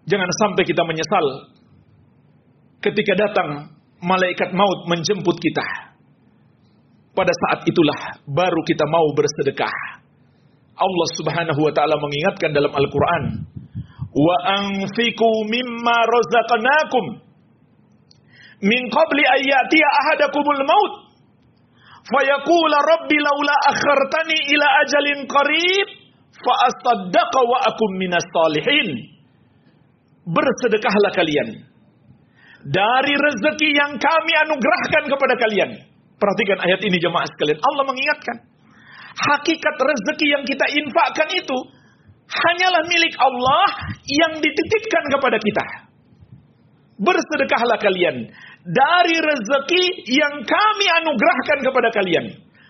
Jangan 0.07 0.31
sampai 0.39 0.63
kita 0.63 0.83
menyesal 0.87 1.27
ketika 2.79 3.13
datang 3.19 3.75
malaikat 3.99 4.55
maut 4.55 4.87
menjemput 4.87 5.37
kita. 5.43 5.87
pada 7.17 7.33
saat 7.33 7.65
itulah 7.65 8.21
baru 8.29 8.61
kita 8.69 8.85
mau 8.93 9.09
bersedekah. 9.17 9.73
Allah 10.77 11.09
Subhanahu 11.17 11.61
wa 11.65 11.73
taala 11.73 11.97
mengingatkan 11.97 12.53
dalam 12.53 12.69
Al-Qur'an, 12.77 13.25
"Wa 14.13 14.37
anfiqu 14.61 15.31
mimma 15.49 15.97
razaqnakum 16.05 17.05
min 18.61 18.81
qabli 18.93 19.25
an 19.25 19.41
ya'tiya 19.41 19.89
ahadakumul 20.05 20.63
maut 20.69 20.93
fayaqula 22.05 22.77
rabbi 22.85 23.17
laula 23.17 23.57
akhartani 23.73 24.37
ila 24.53 24.67
ajalin 24.85 25.19
qarib 25.25 25.89
fa 26.37 26.53
asaddaqa 26.69 27.41
wa 27.49 27.65
akum 27.65 27.91
minas 27.97 28.29
salihin." 28.29 29.16
Bersedekahlah 30.27 31.15
kalian 31.15 31.49
dari 32.67 33.15
rezeki 33.15 33.69
yang 33.79 33.93
kami 33.95 34.33
anugerahkan 34.47 35.05
kepada 35.07 35.35
kalian. 35.39 35.71
Perhatikan 36.19 36.59
ayat 36.67 36.81
ini 36.83 36.99
jemaah 36.99 37.29
sekalian. 37.31 37.61
Allah 37.63 37.85
mengingatkan. 37.87 38.37
Hakikat 39.17 39.77
rezeki 39.79 40.27
yang 40.29 40.45
kita 40.45 40.67
infakkan 40.77 41.29
itu 41.31 41.57
hanyalah 42.27 42.83
milik 42.91 43.15
Allah 43.17 43.69
yang 44.05 44.33
dititipkan 44.43 45.05
kepada 45.15 45.39
kita. 45.39 45.65
Bersedekahlah 46.97 47.79
kalian 47.79 48.17
dari 48.65 49.17
rezeki 49.21 49.85
yang 50.11 50.43
kami 50.43 50.87
anugerahkan 51.05 51.59
kepada 51.63 51.89
kalian. 51.95 52.27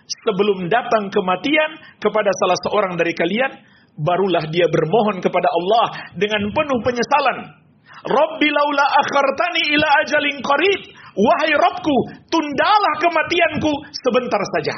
Sebelum 0.07 0.71
datang 0.71 1.11
kematian 1.11 1.83
kepada 1.99 2.31
salah 2.39 2.59
seorang 2.69 2.95
dari 2.95 3.11
kalian, 3.11 3.59
barulah 3.97 4.45
dia 4.53 4.69
bermohon 4.69 5.25
kepada 5.25 5.49
Allah 5.49 5.87
dengan 6.17 6.43
penuh 6.53 6.81
penyesalan. 6.85 7.39
Rabbi 8.07 8.49
laula 8.53 8.87
akhartani 9.03 9.63
ila 9.75 9.89
ajalin 10.05 10.37
qarib. 10.45 10.81
Wahai 11.17 11.53
Rabbku, 11.57 11.97
tundalah 12.29 12.95
kematianku 13.01 13.73
sebentar 14.05 14.43
saja. 14.53 14.77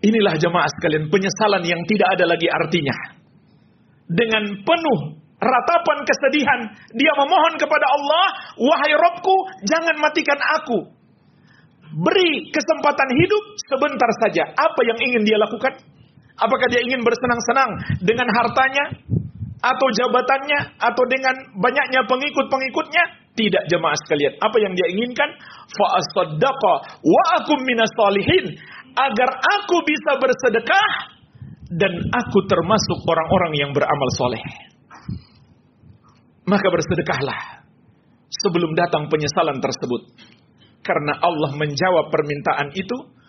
Inilah 0.00 0.36
jemaah 0.36 0.68
sekalian 0.80 1.08
penyesalan 1.08 1.64
yang 1.64 1.80
tidak 1.88 2.08
ada 2.16 2.24
lagi 2.28 2.48
artinya. 2.48 2.96
Dengan 4.08 4.44
penuh 4.64 5.00
ratapan 5.40 5.98
kesedihan, 6.04 6.60
dia 6.92 7.12
memohon 7.20 7.54
kepada 7.56 7.86
Allah, 7.88 8.26
"Wahai 8.60 8.92
Rabbku, 8.96 9.36
jangan 9.64 9.96
matikan 9.96 10.40
aku. 10.60 10.78
Beri 12.04 12.52
kesempatan 12.52 13.08
hidup 13.16 13.44
sebentar 13.68 14.10
saja." 14.24 14.44
Apa 14.56 14.80
yang 14.88 14.98
ingin 15.04 15.24
dia 15.24 15.40
lakukan? 15.40 15.99
Apakah 16.40 16.66
dia 16.72 16.80
ingin 16.80 17.04
bersenang-senang 17.04 17.70
dengan 18.00 18.28
hartanya 18.32 18.84
atau 19.60 19.86
jabatannya 19.92 20.80
atau 20.80 21.04
dengan 21.04 21.36
banyaknya 21.60 22.00
pengikut-pengikutnya? 22.08 23.04
Tidak 23.36 23.62
jemaah 23.68 23.96
sekalian. 24.04 24.36
Apa 24.40 24.56
yang 24.58 24.72
dia 24.72 24.88
inginkan? 24.90 25.28
Fa 25.76 25.86
wa 27.04 27.22
akum 27.40 27.60
minas 27.62 27.92
salihin. 27.94 28.56
Agar 28.90 29.30
aku 29.38 29.76
bisa 29.86 30.18
bersedekah 30.18 30.90
dan 31.70 31.92
aku 32.10 32.38
termasuk 32.50 32.98
orang-orang 33.06 33.52
yang 33.54 33.70
beramal 33.70 34.10
soleh. 34.18 34.42
Maka 36.50 36.66
bersedekahlah 36.66 37.62
sebelum 38.42 38.74
datang 38.74 39.06
penyesalan 39.06 39.62
tersebut. 39.62 40.02
Karena 40.82 41.14
Allah 41.22 41.54
menjawab 41.54 42.10
permintaan 42.10 42.74
itu 42.74 43.19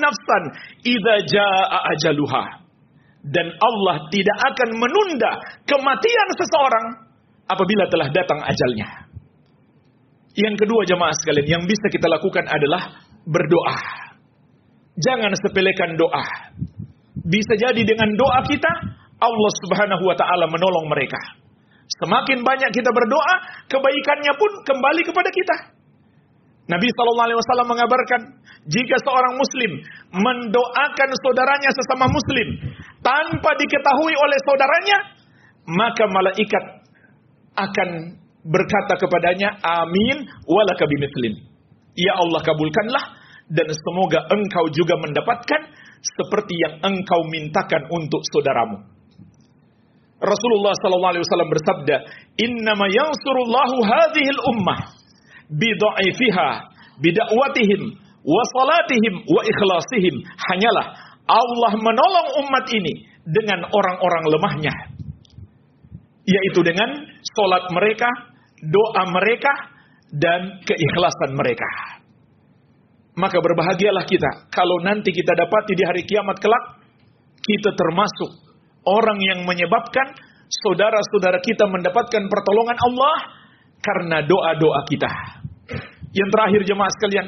nafsan 0.00 0.42
idza 0.84 1.14
jaa 1.32 1.78
ajaluha 1.96 2.62
dan 3.22 3.46
Allah 3.54 3.96
tidak 4.10 4.38
akan 4.52 4.68
menunda 4.76 5.30
kematian 5.64 6.28
seseorang 6.36 6.86
apabila 7.46 7.86
telah 7.86 8.08
datang 8.10 8.42
ajalnya. 8.42 8.88
Yang 10.32 10.64
kedua 10.64 10.82
jemaah 10.88 11.12
sekalian 11.12 11.60
yang 11.60 11.64
bisa 11.68 11.86
kita 11.92 12.08
lakukan 12.08 12.48
adalah 12.48 13.04
berdoa. 13.28 13.78
Jangan 14.96 15.32
sepelekan 15.38 15.94
doa. 15.96 16.26
Bisa 17.22 17.54
jadi 17.54 17.80
dengan 17.84 18.16
doa 18.16 18.42
kita 18.42 18.70
Allah 19.22 19.52
Subhanahu 19.62 20.02
wa 20.02 20.16
taala 20.18 20.50
menolong 20.50 20.90
mereka. 20.90 21.20
Semakin 22.02 22.40
banyak 22.42 22.70
kita 22.72 22.90
berdoa, 22.90 23.34
kebaikannya 23.68 24.32
pun 24.34 24.50
kembali 24.66 25.02
kepada 25.06 25.30
kita. 25.30 25.56
Nabi 26.72 26.88
Shallallahu 26.88 27.26
Alaihi 27.28 27.40
Wasallam 27.44 27.68
mengabarkan, 27.68 28.20
jika 28.64 28.96
seorang 29.04 29.36
Muslim 29.36 29.70
mendoakan 30.16 31.10
saudaranya 31.20 31.70
sesama 31.76 32.08
Muslim 32.08 32.48
tanpa 33.04 33.50
diketahui 33.60 34.14
oleh 34.16 34.38
saudaranya, 34.48 34.98
maka 35.68 36.04
malaikat 36.08 36.64
akan 37.60 37.88
berkata 38.48 38.96
kepadanya, 38.96 39.60
Amin, 39.60 40.24
walaka 40.48 40.88
bimithlin. 40.88 41.44
Ya 41.92 42.16
Allah 42.16 42.40
kabulkanlah 42.40 43.04
dan 43.52 43.68
semoga 43.68 44.24
engkau 44.32 44.64
juga 44.72 44.96
mendapatkan 44.96 45.60
seperti 46.00 46.54
yang 46.56 46.74
engkau 46.80 47.20
mintakan 47.28 47.84
untuk 47.92 48.24
saudaramu. 48.32 48.80
Rasulullah 50.22 50.72
sallallahu 50.80 51.12
alaihi 51.18 51.24
wasallam 51.26 51.50
bersabda, 51.50 51.96
"Innama 52.40 52.86
yansurullahu 52.88 53.76
hadhil 53.82 54.40
ummah 54.54 55.01
bidha'ifiha 55.52 56.48
bidakwatihim 57.00 57.82
wa 58.22 58.42
salatihim 58.56 59.14
wa 59.28 59.40
ikhlasihim 59.44 60.14
hanyalah 60.50 60.86
Allah 61.28 61.72
menolong 61.78 62.28
umat 62.46 62.66
ini 62.72 63.08
dengan 63.22 63.64
orang-orang 63.70 64.24
lemahnya 64.32 64.74
yaitu 66.22 66.62
dengan 66.62 66.90
solat 67.34 67.66
mereka, 67.74 68.06
doa 68.62 69.02
mereka 69.10 69.52
dan 70.14 70.62
keikhlasan 70.62 71.34
mereka. 71.34 71.66
Maka 73.12 73.42
berbahagialah 73.42 74.08
kita 74.08 74.48
kalau 74.48 74.80
nanti 74.80 75.12
kita 75.12 75.36
dapati 75.36 75.76
di 75.76 75.84
hari 75.84 76.06
kiamat 76.08 76.40
kelak 76.40 76.80
kita 77.42 77.74
termasuk 77.76 78.30
orang 78.88 79.18
yang 79.20 79.44
menyebabkan 79.44 80.16
saudara-saudara 80.48 81.42
kita 81.44 81.68
mendapatkan 81.68 82.22
pertolongan 82.24 82.78
Allah 82.78 83.16
karena 83.82 84.24
doa-doa 84.24 84.80
kita. 84.88 85.41
Yang 86.12 86.28
terakhir 86.28 86.60
jemaah 86.68 86.92
sekalian, 86.92 87.26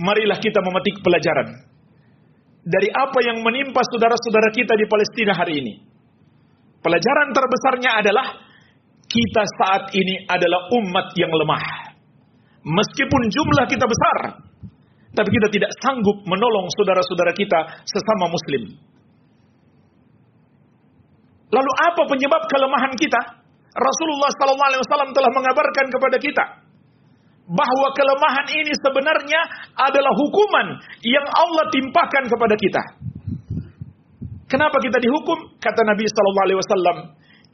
marilah 0.00 0.40
kita 0.40 0.60
memetik 0.64 1.04
pelajaran 1.04 1.48
dari 2.66 2.88
apa 2.90 3.18
yang 3.22 3.44
menimpa 3.44 3.78
saudara-saudara 3.92 4.50
kita 4.50 4.72
di 4.74 4.84
Palestina 4.88 5.32
hari 5.36 5.60
ini. 5.60 5.74
Pelajaran 6.80 7.30
terbesarnya 7.30 7.90
adalah 8.00 8.26
kita 9.06 9.42
saat 9.60 9.84
ini 9.94 10.26
adalah 10.26 10.66
umat 10.80 11.12
yang 11.14 11.30
lemah. 11.30 11.94
Meskipun 12.66 13.22
jumlah 13.30 13.64
kita 13.70 13.86
besar, 13.86 14.16
tapi 15.14 15.28
kita 15.30 15.48
tidak 15.54 15.70
sanggup 15.78 16.26
menolong 16.26 16.66
saudara-saudara 16.74 17.30
kita 17.36 17.84
sesama 17.86 18.26
muslim. 18.32 18.74
Lalu 21.54 21.72
apa 21.86 22.02
penyebab 22.10 22.42
kelemahan 22.50 22.92
kita? 22.98 23.20
Rasulullah 23.76 24.30
SAW 24.34 25.14
telah 25.14 25.30
mengabarkan 25.36 25.86
kepada 25.92 26.16
kita 26.18 26.44
bahwa 27.46 27.88
kelemahan 27.94 28.46
ini 28.50 28.74
sebenarnya 28.82 29.40
adalah 29.78 30.12
hukuman 30.18 30.82
yang 31.06 31.26
Allah 31.30 31.70
timpakan 31.70 32.26
kepada 32.26 32.54
kita. 32.58 32.82
Kenapa 34.50 34.78
kita 34.82 34.98
dihukum? 34.98 35.58
Kata 35.58 35.82
Nabi 35.86 36.06
sallallahu 36.06 36.46
alaihi 36.46 36.60
wasallam, 36.62 36.96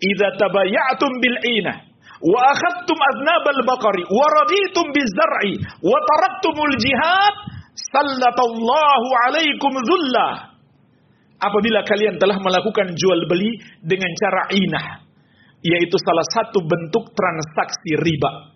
"Idza 0.00 0.28
tabayatum 0.40 1.10
bil 1.20 1.38
ina 1.60 1.72
wa 2.22 2.40
akhadtum 2.52 2.96
aznabal 2.96 3.60
baqari 3.68 4.04
wa 4.08 4.26
raditum 4.44 4.92
bizar'i 4.92 5.60
wa 5.80 5.96
taraktumul 5.96 6.74
jihad, 6.80 7.34
sallatallahu 7.92 9.08
alaikum 9.28 9.72
dhulla." 9.76 10.56
Apabila 11.42 11.82
kalian 11.84 12.16
telah 12.22 12.38
melakukan 12.38 12.94
jual 12.96 13.20
beli 13.26 13.50
dengan 13.82 14.08
cara 14.14 14.42
inah, 14.56 14.86
yaitu 15.64 15.96
salah 16.00 16.26
satu 16.32 16.64
bentuk 16.64 17.12
transaksi 17.12 17.98
riba 17.98 18.52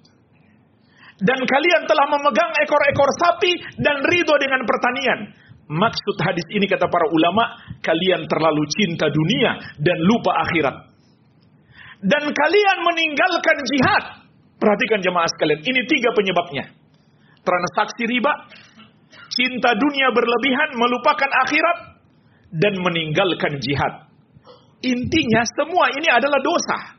dan 1.16 1.40
kalian 1.48 1.82
telah 1.88 2.06
memegang 2.12 2.52
ekor-ekor 2.60 3.10
sapi 3.24 3.52
dan 3.80 4.04
ridho 4.04 4.34
dengan 4.36 4.60
pertanian. 4.68 5.20
Maksud 5.66 6.16
hadis 6.22 6.46
ini 6.54 6.68
kata 6.68 6.86
para 6.86 7.06
ulama, 7.10 7.58
kalian 7.82 8.28
terlalu 8.30 8.62
cinta 8.70 9.10
dunia 9.10 9.58
dan 9.80 9.98
lupa 10.04 10.30
akhirat. 10.46 10.76
Dan 12.04 12.22
kalian 12.30 12.78
meninggalkan 12.84 13.58
jihad. 13.74 14.04
Perhatikan 14.56 15.00
jemaah 15.04 15.28
sekalian, 15.36 15.60
ini 15.64 15.80
tiga 15.84 16.14
penyebabnya. 16.16 16.64
Transaksi 17.44 18.08
riba, 18.08 18.32
cinta 19.32 19.74
dunia 19.76 20.08
berlebihan, 20.14 20.80
melupakan 20.80 21.30
akhirat, 21.44 21.78
dan 22.56 22.72
meninggalkan 22.80 23.58
jihad. 23.60 24.06
Intinya 24.84 25.42
semua 25.56 25.92
ini 25.92 26.08
adalah 26.08 26.40
dosa. 26.40 26.95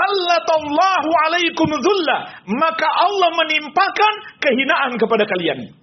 Sallatallahu 0.00 1.10
alaikum 1.28 1.68
dhulla. 1.68 2.18
Maka 2.48 2.88
Allah 2.88 3.30
menimpakan 3.44 4.14
kehinaan 4.40 4.96
kepada 4.96 5.28
kalian. 5.28 5.76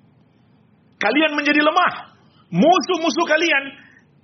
Kalian 0.98 1.32
menjadi 1.38 1.62
lemah. 1.62 2.18
Musuh-musuh 2.50 3.26
kalian 3.30 3.64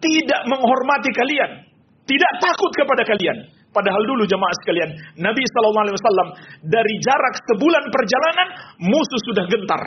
tidak 0.01 0.41
menghormati 0.49 1.11
kalian. 1.13 1.69
Tidak 2.03 2.33
takut 2.41 2.71
kepada 2.73 3.05
kalian. 3.05 3.37
Padahal 3.73 4.03
dulu 4.05 4.29
jemaah 4.29 4.53
sekalian, 4.61 4.89
Nabi 5.17 5.41
Shallallahu 5.49 5.83
Alaihi 5.89 5.97
Wasallam 5.97 6.29
dari 6.69 6.93
jarak 7.01 7.35
sebulan 7.49 7.83
perjalanan 7.89 8.47
musuh 8.85 9.21
sudah 9.33 9.45
gentar. 9.49 9.81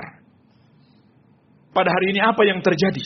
Pada 1.70 1.90
hari 1.94 2.06
ini 2.16 2.20
apa 2.24 2.42
yang 2.42 2.58
terjadi? 2.66 3.04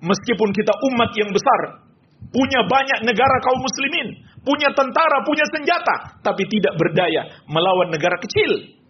Meskipun 0.00 0.48
kita 0.56 0.72
umat 0.72 1.10
yang 1.20 1.28
besar, 1.34 1.84
punya 2.32 2.60
banyak 2.64 3.12
negara 3.12 3.36
kaum 3.44 3.60
muslimin, 3.60 4.08
punya 4.48 4.72
tentara, 4.72 5.20
punya 5.28 5.44
senjata, 5.52 6.24
tapi 6.24 6.48
tidak 6.48 6.72
berdaya 6.80 7.44
melawan 7.44 7.92
negara 7.92 8.16
kecil 8.16 8.80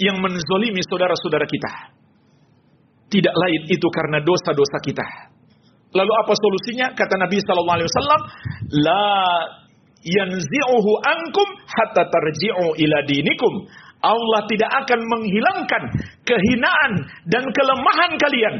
yang 0.00 0.16
menzolimi 0.16 0.80
saudara-saudara 0.88 1.44
kita. 1.44 1.72
Tidak 3.12 3.34
lain 3.36 3.62
itu 3.68 3.88
karena 3.92 4.24
dosa-dosa 4.24 4.78
kita. 4.80 5.06
Lalu 5.92 6.12
apa 6.24 6.32
solusinya? 6.36 6.86
Kata 6.92 7.16
Nabi 7.20 7.40
Sallallahu 7.40 7.76
Alaihi 7.80 7.90
Wasallam, 7.92 8.22
la 8.84 9.08
yanzi'uhu 10.04 10.90
ankum 11.04 11.48
hatta 11.68 12.08
tarji'u 12.08 12.76
ila 12.76 12.98
dinikum. 13.08 13.68
Allah 13.98 14.46
tidak 14.46 14.70
akan 14.84 15.00
menghilangkan 15.10 15.82
kehinaan 16.22 16.92
dan 17.26 17.42
kelemahan 17.50 18.12
kalian 18.14 18.54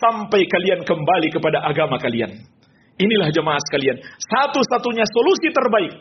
sampai 0.00 0.40
kalian 0.48 0.80
kembali 0.86 1.28
kepada 1.28 1.60
agama 1.66 2.00
kalian. 2.00 2.57
Inilah 2.98 3.30
jemaah 3.30 3.62
sekalian, 3.70 3.96
satu-satunya 4.18 5.06
solusi 5.06 5.48
terbaik 5.54 5.94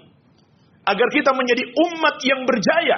agar 0.88 1.07
kita 1.13 1.31
menjadi 1.36 1.63
umat 1.77 2.15
yang 2.25 2.41
berjaya, 2.41 2.97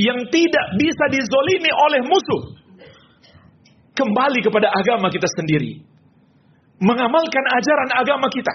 yang 0.00 0.18
tidak 0.32 0.66
bisa 0.80 1.04
dizolimi 1.12 1.68
oleh 1.68 2.00
musuh. 2.08 2.42
Kembali 3.92 4.40
kepada 4.40 4.70
agama 4.72 5.10
kita 5.10 5.26
sendiri. 5.26 5.84
Mengamalkan 6.78 7.44
ajaran 7.58 7.90
agama 7.98 8.30
kita 8.30 8.54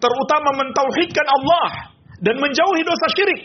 terutama 0.00 0.64
mentauhidkan 0.64 1.26
Allah 1.28 1.92
dan 2.24 2.40
menjauhi 2.40 2.82
dosa 2.84 3.06
syirik 3.12 3.42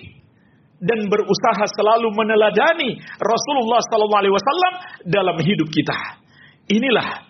dan 0.80 1.12
berusaha 1.12 1.63
selalu 1.76 2.08
meneladani 2.15 2.95
Rasulullah 3.19 3.84
wasallam 4.32 4.74
dalam 5.04 5.38
hidup 5.43 5.67
kita. 5.67 6.24
Inilah 6.72 7.29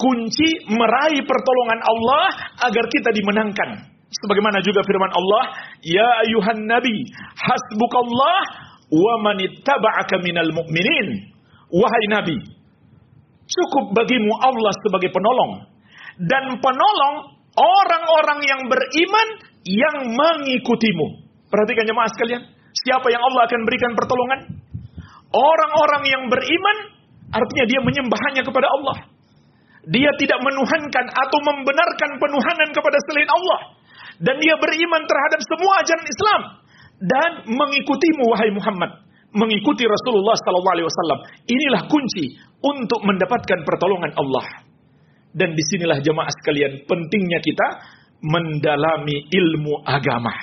kunci 0.00 0.64
meraih 0.72 1.20
pertolongan 1.28 1.80
Allah 1.84 2.24
agar 2.64 2.84
kita 2.88 3.12
dimenangkan. 3.12 3.92
Sebagaimana 4.10 4.64
juga 4.64 4.80
firman 4.82 5.12
Allah, 5.12 5.44
"Ya 5.84 6.08
ayuhan 6.24 6.64
nabi, 6.64 7.04
hasbukallah 7.36 8.40
wa 8.90 9.14
man 9.20 9.36
ittaba'aka 9.44 10.24
minal 10.24 10.50
mu'minin." 10.50 11.30
Wahai 11.70 12.04
nabi, 12.10 12.40
cukup 13.46 13.94
bagimu 13.94 14.32
Allah 14.40 14.72
sebagai 14.82 15.14
penolong 15.14 15.70
dan 16.18 16.58
penolong 16.58 17.38
Orang-orang 17.60 18.40
yang 18.46 18.60
beriman 18.70 19.28
yang 19.66 19.96
mengikutimu. 20.14 21.06
Perhatikan 21.50 21.84
jemaah 21.84 22.08
sekalian. 22.14 22.42
Siapa 22.70 23.10
yang 23.10 23.20
Allah 23.20 23.50
akan 23.50 23.60
berikan 23.66 23.92
pertolongan? 23.98 24.40
Orang-orang 25.34 26.02
yang 26.06 26.22
beriman 26.30 26.76
artinya 27.30 27.64
dia 27.66 27.80
menyembah 27.82 28.20
hanya 28.30 28.42
kepada 28.46 28.66
Allah. 28.70 28.96
Dia 29.88 30.10
tidak 30.20 30.38
menuhankan 30.44 31.06
atau 31.08 31.38
membenarkan 31.40 32.10
penuhanan 32.20 32.68
kepada 32.76 32.98
selain 33.08 33.30
Allah. 33.32 33.60
Dan 34.20 34.36
dia 34.36 34.52
beriman 34.60 35.02
terhadap 35.08 35.40
semua 35.48 35.72
ajaran 35.80 36.04
Islam. 36.04 36.40
Dan 37.00 37.30
mengikutimu 37.48 38.28
wahai 38.28 38.52
Muhammad. 38.52 39.08
Mengikuti 39.32 39.88
Rasulullah 39.88 40.36
SAW. 40.36 41.24
Inilah 41.48 41.88
kunci 41.88 42.36
untuk 42.60 43.00
mendapatkan 43.08 43.64
pertolongan 43.64 44.12
Allah. 44.20 44.68
Dan 45.32 45.56
di 45.56 45.62
sinilah 45.72 46.02
jemaah 46.04 46.28
sekalian 46.42 46.84
pentingnya 46.84 47.40
kita 47.40 47.66
mendalami 48.20 49.24
ilmu 49.32 49.80
agama. 49.86 50.34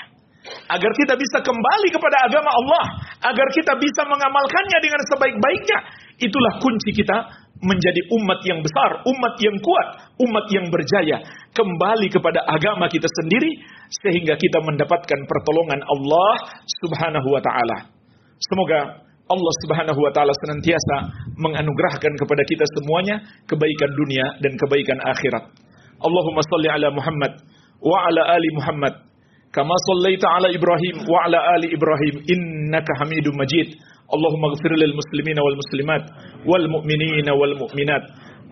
Agar 0.72 0.92
kita 0.96 1.14
bisa 1.20 1.44
kembali 1.44 1.90
kepada 1.94 2.18
agama 2.26 2.50
Allah. 2.50 2.86
Agar 3.22 3.48
kita 3.54 3.78
bisa 3.78 4.02
mengamalkannya 4.08 4.80
dengan 4.82 5.02
sebaik-baiknya. 5.14 5.80
Itulah 6.18 6.58
kunci 6.58 6.90
kita 6.96 7.47
menjadi 7.62 8.02
umat 8.14 8.40
yang 8.46 8.60
besar, 8.62 9.02
umat 9.06 9.36
yang 9.42 9.58
kuat, 9.62 9.88
umat 10.22 10.46
yang 10.54 10.68
berjaya. 10.70 11.24
Kembali 11.54 12.08
kepada 12.12 12.46
agama 12.46 12.86
kita 12.90 13.08
sendiri. 13.24 13.54
Sehingga 13.88 14.36
kita 14.36 14.60
mendapatkan 14.68 15.20
pertolongan 15.26 15.80
Allah 15.80 16.60
subhanahu 16.84 17.28
wa 17.32 17.40
ta'ala. 17.40 17.88
Semoga 18.38 19.08
Allah 19.28 19.54
Subhanahu 19.68 20.00
wa 20.00 20.12
taala 20.16 20.32
senantiasa 20.40 20.96
menganugerahkan 21.36 22.16
kepada 22.16 22.44
kita 22.48 22.64
semuanya 22.80 23.20
kebaikan 23.44 23.92
dunia 24.00 24.26
dan 24.40 24.56
kebaikan 24.56 25.00
akhirat. 25.04 25.44
Allahumma 26.00 26.40
salli 26.48 26.72
ala 26.72 26.88
Muhammad 26.96 27.44
wa 27.84 27.98
ala 28.08 28.22
ali 28.40 28.50
Muhammad 28.56 28.94
kama 29.52 29.76
sallaita 29.92 30.28
ala 30.32 30.48
Ibrahim 30.48 30.96
wa 31.04 31.28
ala 31.28 31.40
ali 31.60 31.76
Ibrahim 31.76 32.24
innaka 32.24 33.04
Hamidum 33.04 33.36
Majid. 33.36 33.76
Allahumma 34.08 34.48
ighfir 34.56 34.72
lil 34.80 34.94
wal 35.44 35.58
muslimat 35.60 36.04
wal 36.48 36.66
mu'minina 36.76 37.32
wal 37.36 37.56
mu'minat. 37.60 38.04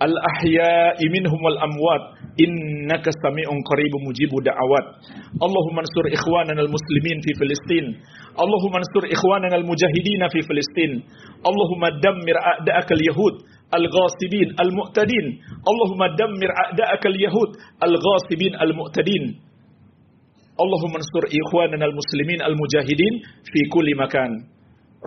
Al 0.04 0.12
ahya'i 0.12 1.08
minhum 1.08 1.40
wal 1.40 1.56
amwat. 1.64 2.04
Innaka 2.36 3.16
sami'un 3.24 3.64
qaribun 3.64 4.04
mujibu 4.04 4.44
da'awat. 4.44 4.86
Allahumma 5.40 5.88
ansur 5.88 6.06
ikhwanana 6.12 6.60
al 6.60 6.68
muslimin 6.68 7.18
fi 7.24 7.32
Filistin. 7.40 7.96
Allahumma 8.36 8.84
ansur 8.84 9.08
ikhwanana 9.08 9.56
al 9.56 9.64
mujahidin 9.64 10.20
fi 10.36 10.44
Allahumma 11.48 11.88
al 12.92 13.00
al 13.72 13.86
ghasibin 13.88 14.52
al 14.60 14.72
mu'tadin. 14.76 15.26
Allahumma 15.64 16.12
dammir 16.20 16.52
a'da'aka 16.52 17.08
al 17.08 17.16
yahud 17.16 17.50
al 17.80 17.96
ghasibin 17.96 18.52
al 18.60 18.76
mu'tadin. 18.76 19.40
Allahumma 20.60 21.00
ansur 21.00 21.24
ikhwanana 21.32 21.88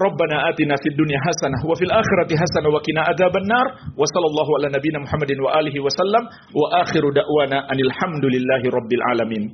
ربنا 0.06 0.36
آتنا 0.48 0.74
في 0.82 0.88
الدنيا 0.92 1.18
حسنة 1.26 1.58
وفي 1.70 1.84
الآخرة 1.84 2.30
حسنة 2.42 2.68
وقنا 2.74 3.00
عذاب 3.00 3.34
النار. 3.42 3.66
وصلى 4.00 4.26
الله 4.30 4.48
على 4.56 4.66
نبينا 4.78 4.98
محمد 4.98 5.30
وآله 5.44 5.76
وسلم. 5.86 6.22
وآخر 6.58 7.02
دعوانا 7.20 7.58
أن 7.72 7.78
الحمد 7.88 8.24
لله 8.34 8.62
رب 8.78 8.90
العالمين. 8.98 9.44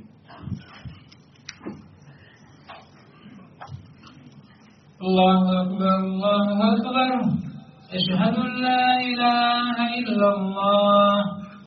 الله 5.01 5.61
أكبر 5.61 5.95
الله 5.99 6.47
أكبر. 6.73 7.11
أشهد 7.93 8.35
أن 8.45 8.51
لا 8.61 8.85
إله 9.09 9.75
إلا 9.99 10.27
الله. 10.37 11.44